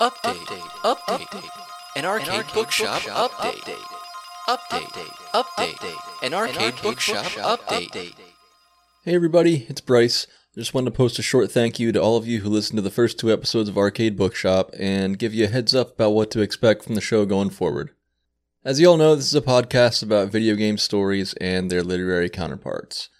Update. 0.00 0.60
Update. 0.82 1.48
An 1.94 2.04
arcade 2.04 2.46
bookshop 2.52 3.02
update. 3.02 3.76
Update. 4.48 5.06
Update. 5.32 5.96
An 6.20 6.34
arcade 6.34 6.74
bookshop 6.82 7.26
update. 7.26 8.12
Hey 9.04 9.14
everybody, 9.14 9.66
it's 9.68 9.80
Bryce. 9.80 10.26
I 10.56 10.58
just 10.58 10.74
wanted 10.74 10.90
to 10.90 10.96
post 10.96 11.20
a 11.20 11.22
short 11.22 11.52
thank 11.52 11.78
you 11.78 11.92
to 11.92 12.02
all 12.02 12.16
of 12.16 12.26
you 12.26 12.40
who 12.40 12.48
listened 12.48 12.78
to 12.78 12.82
the 12.82 12.90
first 12.90 13.20
two 13.20 13.32
episodes 13.32 13.68
of 13.68 13.78
Arcade 13.78 14.16
Bookshop 14.16 14.72
and 14.76 15.16
give 15.16 15.32
you 15.32 15.44
a 15.44 15.48
heads 15.48 15.76
up 15.76 15.92
about 15.92 16.10
what 16.10 16.28
to 16.32 16.40
expect 16.40 16.82
from 16.82 16.96
the 16.96 17.00
show 17.00 17.24
going 17.24 17.50
forward. 17.50 17.90
As 18.64 18.80
you 18.80 18.88
all 18.88 18.96
know, 18.96 19.14
this 19.14 19.26
is 19.26 19.34
a 19.36 19.40
podcast 19.40 20.02
about 20.02 20.32
video 20.32 20.56
game 20.56 20.76
stories 20.76 21.34
and 21.34 21.70
their 21.70 21.84
literary 21.84 22.28
counterparts. 22.28 23.10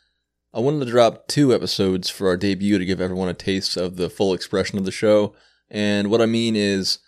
I 0.53 0.59
wanted 0.59 0.85
to 0.85 0.91
drop 0.91 1.29
two 1.29 1.55
episodes 1.55 2.11
for 2.11 2.27
our 2.27 2.37
debut 2.37 2.79
to 2.79 2.85
give 2.85 3.01
everyone 3.01 3.29
a 3.29 3.35
taste 3.35 3.77
of 3.77 3.95
the 3.95 4.11
full 4.11 4.35
expression 4.35 4.77
of 4.77 4.85
the 4.85 4.91
show, 4.91 5.37
and 5.71 6.11
what 6.11 6.21
I 6.21 6.27
mean 6.27 6.57
is, 6.57 6.99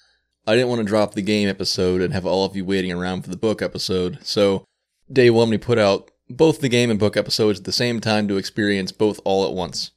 I 0.47 0.55
didn't 0.55 0.69
want 0.69 0.81
to 0.81 0.87
drop 0.87 1.15
the 1.15 1.23
game 1.23 1.49
episode 1.49 2.01
and 2.01 2.13
have 2.13 2.27
all 2.27 2.45
of 2.45 2.55
you 2.57 2.65
waiting 2.65 2.93
around 2.93 3.23
for 3.23 3.31
the 3.31 3.37
book 3.37 3.63
episode, 3.63 4.19
so 4.23 4.65
day 5.13 5.31
one 5.31 5.51
we 5.51 5.59
put 5.59 5.79
out 5.79 6.11
both 6.29 6.61
the 6.61 6.69
game 6.69 6.91
and 6.91 6.99
book 6.99 7.17
episodes 7.17 7.59
at 7.61 7.65
the 7.65 7.73
same 7.73 8.01
time 8.01 8.27
to 8.29 8.37
experience 8.37 8.93
both 8.93 9.21
all 9.25 9.47
at 9.47 9.53
once. 9.55 9.93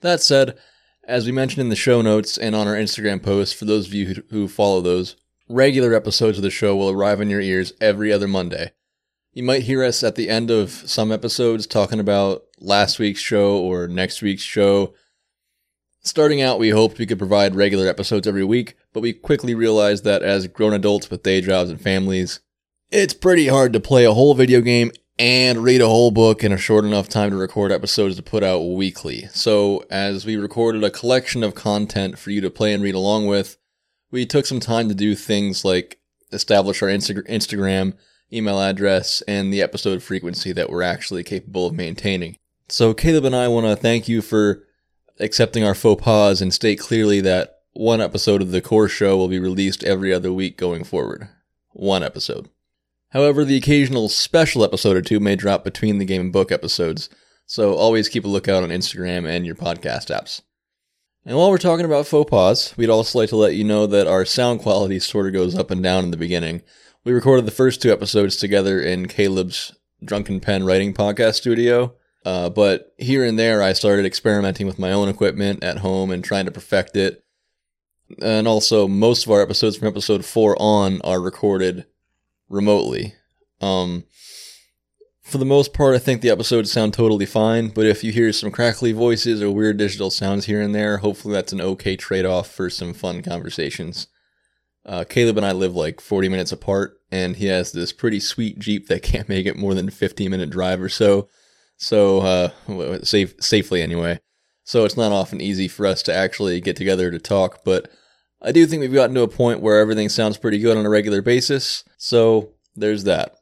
That 0.00 0.20
said, 0.20 0.56
as 1.06 1.26
we 1.26 1.32
mentioned 1.32 1.60
in 1.60 1.68
the 1.68 1.76
show 1.76 2.00
notes 2.02 2.38
and 2.38 2.54
on 2.54 2.66
our 2.66 2.74
Instagram 2.74 3.22
posts, 3.22 3.54
for 3.54 3.64
those 3.64 3.86
of 3.86 3.94
you 3.94 4.06
who- 4.06 4.22
who 4.30 4.48
follow 4.48 4.80
those, 4.80 5.16
regular 5.48 5.94
episodes 5.94 6.38
of 6.38 6.42
the 6.42 6.50
show 6.50 6.74
will 6.76 6.90
arrive 6.90 7.20
in 7.20 7.28
your 7.28 7.40
ears 7.40 7.72
every 7.80 8.12
other 8.12 8.28
Monday. 8.28 8.72
You 9.32 9.42
might 9.42 9.62
hear 9.62 9.82
us 9.82 10.02
at 10.02 10.14
the 10.14 10.28
end 10.28 10.50
of 10.50 10.70
some 10.86 11.10
episodes 11.10 11.66
talking 11.66 12.00
about 12.00 12.44
last 12.58 12.98
week's 12.98 13.20
show 13.20 13.56
or 13.58 13.88
next 13.88 14.22
week's 14.22 14.42
show. 14.42 14.94
Starting 16.04 16.42
out, 16.42 16.58
we 16.58 16.70
hoped 16.70 16.98
we 16.98 17.06
could 17.06 17.18
provide 17.18 17.54
regular 17.54 17.86
episodes 17.86 18.26
every 18.26 18.42
week, 18.42 18.76
but 18.92 19.00
we 19.00 19.12
quickly 19.12 19.54
realized 19.54 20.02
that 20.02 20.20
as 20.20 20.48
grown 20.48 20.72
adults 20.72 21.08
with 21.08 21.22
day 21.22 21.40
jobs 21.40 21.70
and 21.70 21.80
families, 21.80 22.40
it's 22.90 23.14
pretty 23.14 23.46
hard 23.46 23.72
to 23.72 23.78
play 23.78 24.04
a 24.04 24.12
whole 24.12 24.34
video 24.34 24.60
game 24.60 24.90
and 25.16 25.62
read 25.62 25.80
a 25.80 25.86
whole 25.86 26.10
book 26.10 26.42
in 26.42 26.52
a 26.52 26.58
short 26.58 26.84
enough 26.84 27.08
time 27.08 27.30
to 27.30 27.36
record 27.36 27.70
episodes 27.70 28.16
to 28.16 28.22
put 28.22 28.42
out 28.42 28.58
weekly. 28.58 29.28
So, 29.30 29.84
as 29.90 30.26
we 30.26 30.36
recorded 30.36 30.82
a 30.82 30.90
collection 30.90 31.44
of 31.44 31.54
content 31.54 32.18
for 32.18 32.32
you 32.32 32.40
to 32.40 32.50
play 32.50 32.74
and 32.74 32.82
read 32.82 32.96
along 32.96 33.28
with, 33.28 33.56
we 34.10 34.26
took 34.26 34.44
some 34.44 34.58
time 34.58 34.88
to 34.88 34.96
do 34.96 35.14
things 35.14 35.64
like 35.64 36.00
establish 36.32 36.82
our 36.82 36.88
Insta- 36.88 37.28
Instagram, 37.28 37.94
email 38.32 38.60
address, 38.60 39.22
and 39.28 39.52
the 39.52 39.62
episode 39.62 40.02
frequency 40.02 40.50
that 40.50 40.68
we're 40.68 40.82
actually 40.82 41.22
capable 41.22 41.66
of 41.66 41.74
maintaining. 41.74 42.36
So, 42.68 42.92
Caleb 42.92 43.24
and 43.24 43.36
I 43.36 43.46
want 43.46 43.66
to 43.66 43.76
thank 43.76 44.08
you 44.08 44.20
for 44.20 44.64
accepting 45.22 45.64
our 45.64 45.74
faux 45.74 46.02
pas 46.02 46.40
and 46.42 46.52
state 46.52 46.78
clearly 46.78 47.20
that 47.22 47.60
one 47.72 48.00
episode 48.00 48.42
of 48.42 48.50
the 48.50 48.60
core 48.60 48.88
show 48.88 49.16
will 49.16 49.28
be 49.28 49.38
released 49.38 49.84
every 49.84 50.12
other 50.12 50.32
week 50.32 50.58
going 50.58 50.84
forward. 50.84 51.28
One 51.70 52.02
episode. 52.02 52.50
However, 53.10 53.44
the 53.44 53.56
occasional 53.56 54.08
special 54.08 54.64
episode 54.64 54.96
or 54.96 55.02
two 55.02 55.20
may 55.20 55.36
drop 55.36 55.64
between 55.64 55.98
the 55.98 56.04
game 56.04 56.20
and 56.20 56.32
book 56.32 56.50
episodes, 56.50 57.08
so 57.46 57.74
always 57.74 58.08
keep 58.08 58.24
a 58.24 58.28
lookout 58.28 58.62
on 58.62 58.70
Instagram 58.70 59.26
and 59.26 59.46
your 59.46 59.54
podcast 59.54 60.14
apps. 60.14 60.42
And 61.24 61.36
while 61.36 61.50
we're 61.50 61.58
talking 61.58 61.84
about 61.84 62.06
faux 62.06 62.28
pas, 62.28 62.76
we'd 62.76 62.90
also 62.90 63.18
like 63.18 63.28
to 63.28 63.36
let 63.36 63.54
you 63.54 63.64
know 63.64 63.86
that 63.86 64.06
our 64.06 64.24
sound 64.24 64.60
quality 64.60 64.98
sort 64.98 65.26
of 65.26 65.32
goes 65.32 65.54
up 65.54 65.70
and 65.70 65.82
down 65.82 66.04
in 66.04 66.10
the 66.10 66.16
beginning. 66.16 66.62
We 67.04 67.12
recorded 67.12 67.46
the 67.46 67.52
first 67.52 67.80
two 67.80 67.92
episodes 67.92 68.36
together 68.36 68.80
in 68.80 69.06
Caleb's 69.06 69.72
Drunken 70.04 70.40
Pen 70.40 70.64
Writing 70.64 70.92
Podcast 70.92 71.34
studio, 71.34 71.94
uh, 72.24 72.48
but 72.48 72.94
here 72.98 73.24
and 73.24 73.38
there 73.38 73.62
I 73.62 73.72
started 73.72 74.06
experimenting 74.06 74.66
with 74.66 74.78
my 74.78 74.92
own 74.92 75.08
equipment 75.08 75.62
at 75.64 75.78
home 75.78 76.10
and 76.10 76.22
trying 76.22 76.44
to 76.44 76.50
perfect 76.50 76.96
it. 76.96 77.24
And 78.20 78.46
also, 78.46 78.86
most 78.86 79.24
of 79.24 79.32
our 79.32 79.40
episodes 79.40 79.76
from 79.76 79.88
episode 79.88 80.24
4 80.24 80.56
on 80.60 81.00
are 81.02 81.20
recorded 81.20 81.86
remotely. 82.48 83.14
Um, 83.60 84.04
for 85.22 85.38
the 85.38 85.44
most 85.46 85.72
part, 85.72 85.94
I 85.94 85.98
think 85.98 86.20
the 86.20 86.30
episodes 86.30 86.70
sound 86.70 86.92
totally 86.92 87.24
fine, 87.24 87.68
but 87.68 87.86
if 87.86 88.04
you 88.04 88.12
hear 88.12 88.32
some 88.32 88.50
crackly 88.50 88.92
voices 88.92 89.40
or 89.40 89.50
weird 89.50 89.78
digital 89.78 90.10
sounds 90.10 90.44
here 90.44 90.60
and 90.60 90.74
there, 90.74 90.98
hopefully 90.98 91.32
that's 91.32 91.54
an 91.54 91.60
okay 91.60 91.96
trade 91.96 92.26
off 92.26 92.50
for 92.50 92.68
some 92.68 92.92
fun 92.92 93.22
conversations. 93.22 94.08
Uh, 94.84 95.04
Caleb 95.04 95.38
and 95.38 95.46
I 95.46 95.52
live 95.52 95.74
like 95.74 96.00
40 96.00 96.28
minutes 96.28 96.52
apart, 96.52 96.98
and 97.10 97.36
he 97.36 97.46
has 97.46 97.72
this 97.72 97.92
pretty 97.92 98.20
sweet 98.20 98.58
Jeep 98.58 98.88
that 98.88 99.02
can't 99.02 99.28
make 99.28 99.46
it 99.46 99.56
more 99.56 99.74
than 99.74 99.88
a 99.88 99.92
15 99.92 100.30
minute 100.30 100.50
drive 100.50 100.82
or 100.82 100.88
so. 100.88 101.28
So, 101.82 102.20
uh, 102.20 103.02
safe, 103.02 103.34
safely 103.40 103.82
anyway. 103.82 104.20
So 104.62 104.84
it's 104.84 104.96
not 104.96 105.10
often 105.10 105.40
easy 105.40 105.66
for 105.66 105.84
us 105.84 106.00
to 106.04 106.14
actually 106.14 106.60
get 106.60 106.76
together 106.76 107.10
to 107.10 107.18
talk, 107.18 107.64
but 107.64 107.90
I 108.40 108.52
do 108.52 108.66
think 108.66 108.82
we've 108.82 108.94
gotten 108.94 109.16
to 109.16 109.22
a 109.22 109.28
point 109.28 109.60
where 109.60 109.80
everything 109.80 110.08
sounds 110.08 110.38
pretty 110.38 110.60
good 110.60 110.76
on 110.76 110.86
a 110.86 110.88
regular 110.88 111.22
basis. 111.22 111.82
So 111.98 112.50
there's 112.76 113.02
that. 113.02 113.34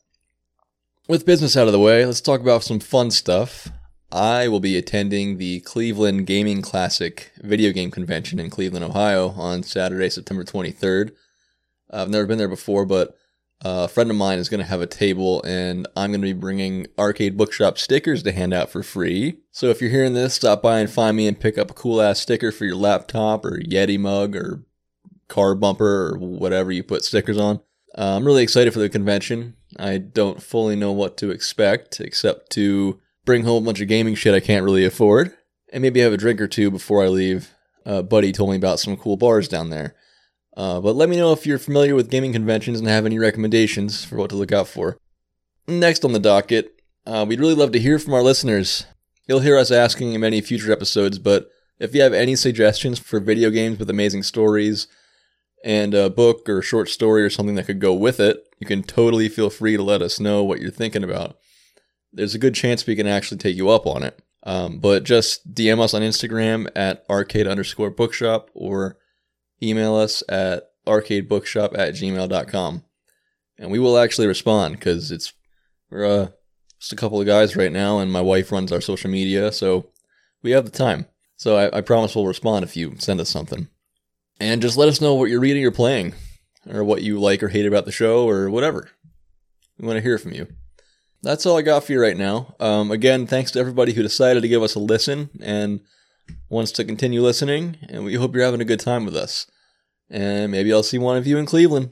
With 1.06 1.26
business 1.26 1.54
out 1.54 1.66
of 1.66 1.74
the 1.74 1.78
way, 1.78 2.06
let's 2.06 2.22
talk 2.22 2.40
about 2.40 2.62
some 2.62 2.80
fun 2.80 3.10
stuff. 3.10 3.68
I 4.10 4.48
will 4.48 4.58
be 4.58 4.78
attending 4.78 5.36
the 5.36 5.60
Cleveland 5.60 6.26
Gaming 6.26 6.62
Classic 6.62 7.32
video 7.42 7.72
game 7.72 7.90
convention 7.90 8.38
in 8.38 8.48
Cleveland, 8.48 8.86
Ohio 8.86 9.30
on 9.36 9.64
Saturday, 9.64 10.08
September 10.08 10.44
23rd. 10.44 11.10
I've 11.90 12.08
never 12.08 12.24
been 12.24 12.38
there 12.38 12.48
before, 12.48 12.86
but 12.86 13.14
a 13.62 13.88
friend 13.88 14.10
of 14.10 14.16
mine 14.16 14.38
is 14.38 14.48
going 14.48 14.60
to 14.60 14.66
have 14.66 14.80
a 14.80 14.86
table, 14.86 15.42
and 15.42 15.86
I'm 15.96 16.10
going 16.10 16.22
to 16.22 16.26
be 16.26 16.32
bringing 16.32 16.86
Arcade 16.98 17.36
Bookshop 17.36 17.78
stickers 17.78 18.22
to 18.22 18.32
hand 18.32 18.54
out 18.54 18.70
for 18.70 18.82
free. 18.82 19.38
So 19.50 19.68
if 19.68 19.80
you're 19.80 19.90
hearing 19.90 20.14
this, 20.14 20.34
stop 20.34 20.62
by 20.62 20.80
and 20.80 20.90
find 20.90 21.16
me 21.16 21.26
and 21.26 21.38
pick 21.38 21.58
up 21.58 21.70
a 21.70 21.74
cool 21.74 22.00
ass 22.00 22.20
sticker 22.20 22.52
for 22.52 22.64
your 22.64 22.76
laptop 22.76 23.44
or 23.44 23.60
Yeti 23.60 23.98
mug 23.98 24.34
or 24.34 24.64
car 25.28 25.54
bumper 25.54 26.14
or 26.14 26.18
whatever 26.18 26.72
you 26.72 26.82
put 26.82 27.04
stickers 27.04 27.38
on. 27.38 27.60
Uh, 27.96 28.16
I'm 28.16 28.24
really 28.24 28.42
excited 28.42 28.72
for 28.72 28.78
the 28.78 28.88
convention. 28.88 29.56
I 29.78 29.98
don't 29.98 30.42
fully 30.42 30.76
know 30.76 30.92
what 30.92 31.16
to 31.18 31.30
expect, 31.30 32.00
except 32.00 32.50
to 32.52 33.00
bring 33.24 33.44
home 33.44 33.64
a 33.64 33.66
bunch 33.66 33.80
of 33.80 33.88
gaming 33.88 34.14
shit 34.14 34.34
I 34.34 34.40
can't 34.40 34.64
really 34.64 34.84
afford, 34.84 35.34
and 35.72 35.82
maybe 35.82 36.00
have 36.00 36.12
a 36.12 36.16
drink 36.16 36.40
or 36.40 36.48
two 36.48 36.70
before 36.70 37.04
I 37.04 37.08
leave. 37.08 37.54
Uh, 37.84 38.02
Buddy 38.02 38.32
told 38.32 38.50
me 38.50 38.56
about 38.56 38.80
some 38.80 38.96
cool 38.96 39.16
bars 39.16 39.48
down 39.48 39.70
there. 39.70 39.94
Uh, 40.56 40.80
but 40.80 40.96
let 40.96 41.08
me 41.08 41.16
know 41.16 41.32
if 41.32 41.46
you're 41.46 41.58
familiar 41.58 41.94
with 41.94 42.10
gaming 42.10 42.32
conventions 42.32 42.78
and 42.78 42.88
have 42.88 43.06
any 43.06 43.18
recommendations 43.18 44.04
for 44.04 44.16
what 44.16 44.30
to 44.30 44.36
look 44.36 44.52
out 44.52 44.68
for. 44.68 44.98
Next 45.66 46.04
on 46.04 46.12
the 46.12 46.18
docket, 46.18 46.82
uh, 47.06 47.24
we'd 47.28 47.40
really 47.40 47.54
love 47.54 47.72
to 47.72 47.80
hear 47.80 47.98
from 47.98 48.14
our 48.14 48.22
listeners. 48.22 48.86
You'll 49.28 49.40
hear 49.40 49.56
us 49.56 49.70
asking 49.70 50.12
in 50.12 50.20
many 50.20 50.40
future 50.40 50.72
episodes, 50.72 51.18
but 51.18 51.48
if 51.78 51.94
you 51.94 52.02
have 52.02 52.12
any 52.12 52.34
suggestions 52.34 52.98
for 52.98 53.20
video 53.20 53.50
games 53.50 53.78
with 53.78 53.88
amazing 53.88 54.24
stories, 54.24 54.88
and 55.62 55.94
a 55.94 56.10
book 56.10 56.48
or 56.48 56.58
a 56.58 56.62
short 56.62 56.88
story 56.88 57.22
or 57.22 57.30
something 57.30 57.54
that 57.54 57.66
could 57.66 57.80
go 57.80 57.92
with 57.92 58.20
it, 58.20 58.42
you 58.58 58.66
can 58.66 58.82
totally 58.82 59.28
feel 59.28 59.50
free 59.50 59.76
to 59.76 59.82
let 59.82 60.02
us 60.02 60.20
know 60.20 60.42
what 60.42 60.60
you're 60.60 60.70
thinking 60.70 61.04
about. 61.04 61.38
There's 62.12 62.34
a 62.34 62.38
good 62.38 62.54
chance 62.54 62.86
we 62.86 62.96
can 62.96 63.06
actually 63.06 63.38
take 63.38 63.56
you 63.56 63.68
up 63.68 63.86
on 63.86 64.02
it. 64.02 64.20
Um, 64.42 64.78
but 64.78 65.04
just 65.04 65.52
DM 65.54 65.80
us 65.80 65.92
on 65.92 66.00
Instagram 66.00 66.70
at 66.74 67.04
arcade 67.10 67.46
underscore 67.46 67.90
bookshop 67.90 68.50
or 68.54 68.96
email 69.62 69.94
us 69.94 70.22
at 70.28 70.70
arcadebookshop 70.86 71.76
at 71.78 71.94
gmail.com. 71.94 72.84
And 73.58 73.70
we 73.70 73.78
will 73.78 73.98
actually 73.98 74.26
respond 74.26 74.76
because 74.76 75.12
it's, 75.12 75.32
we're 75.90 76.06
uh, 76.06 76.28
just 76.78 76.92
a 76.92 76.96
couple 76.96 77.20
of 77.20 77.26
guys 77.26 77.56
right 77.56 77.72
now 77.72 77.98
and 77.98 78.10
my 78.10 78.22
wife 78.22 78.50
runs 78.50 78.72
our 78.72 78.80
social 78.80 79.10
media, 79.10 79.52
so 79.52 79.90
we 80.42 80.52
have 80.52 80.64
the 80.64 80.70
time. 80.70 81.06
So 81.36 81.56
I, 81.56 81.78
I 81.78 81.80
promise 81.82 82.14
we'll 82.14 82.26
respond 82.26 82.64
if 82.64 82.76
you 82.76 82.94
send 82.98 83.20
us 83.20 83.28
something. 83.28 83.68
And 84.40 84.62
just 84.62 84.78
let 84.78 84.88
us 84.88 85.00
know 85.00 85.14
what 85.14 85.28
you're 85.30 85.40
reading 85.40 85.64
or 85.64 85.70
playing, 85.70 86.14
or 86.68 86.82
what 86.82 87.02
you 87.02 87.20
like 87.20 87.42
or 87.42 87.48
hate 87.48 87.66
about 87.66 87.84
the 87.84 87.92
show, 87.92 88.26
or 88.26 88.48
whatever. 88.48 88.88
We 89.78 89.86
want 89.86 89.98
to 89.98 90.02
hear 90.02 90.18
from 90.18 90.32
you. 90.32 90.46
That's 91.22 91.44
all 91.44 91.58
I 91.58 91.62
got 91.62 91.84
for 91.84 91.92
you 91.92 92.00
right 92.00 92.16
now. 92.16 92.54
Um, 92.58 92.90
again, 92.90 93.26
thanks 93.26 93.50
to 93.52 93.58
everybody 93.58 93.92
who 93.92 94.02
decided 94.02 94.40
to 94.42 94.48
give 94.48 94.62
us 94.62 94.74
a 94.74 94.78
listen 94.78 95.28
and 95.42 95.80
wants 96.48 96.72
to 96.72 96.84
continue 96.84 97.22
listening, 97.22 97.76
and 97.88 98.04
we 98.04 98.14
hope 98.14 98.34
you're 98.34 98.44
having 98.44 98.60
a 98.60 98.66
good 98.66 98.80
time 98.80 99.04
with 99.04 99.16
us. 99.16 99.46
And 100.08 100.50
maybe 100.50 100.72
I'll 100.72 100.82
see 100.82 100.98
one 100.98 101.16
of 101.16 101.26
you 101.26 101.38
in 101.38 101.46
Cleveland. 101.46 101.90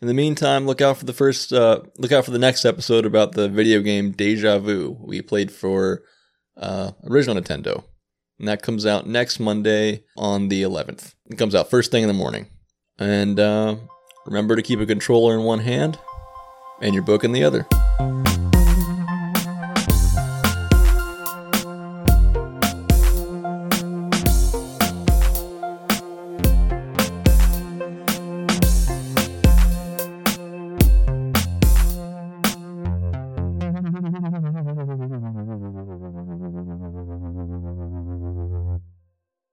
In 0.00 0.08
the 0.08 0.14
meantime, 0.14 0.66
look 0.66 0.80
out 0.80 0.98
for 0.98 1.04
the 1.04 1.12
first, 1.12 1.52
uh, 1.52 1.82
look 1.98 2.12
out 2.12 2.24
for 2.24 2.30
the 2.30 2.38
next 2.38 2.64
episode 2.64 3.06
about 3.06 3.32
the 3.32 3.48
video 3.48 3.80
game 3.80 4.12
Deja 4.12 4.58
Vu 4.58 4.98
we 5.00 5.22
played 5.22 5.52
for 5.52 6.02
uh, 6.56 6.92
original 7.08 7.40
Nintendo. 7.40 7.84
And 8.38 8.48
that 8.48 8.62
comes 8.62 8.84
out 8.84 9.06
next 9.06 9.38
Monday 9.38 10.04
on 10.16 10.48
the 10.48 10.62
11th. 10.62 11.14
It 11.30 11.38
comes 11.38 11.54
out 11.54 11.70
first 11.70 11.90
thing 11.90 12.02
in 12.02 12.08
the 12.08 12.14
morning. 12.14 12.48
And 12.98 13.38
uh, 13.38 13.76
remember 14.26 14.56
to 14.56 14.62
keep 14.62 14.80
a 14.80 14.86
controller 14.86 15.34
in 15.34 15.44
one 15.44 15.60
hand 15.60 15.98
and 16.80 16.94
your 16.94 17.04
book 17.04 17.24
in 17.24 17.32
the 17.32 17.44
other. 17.44 17.66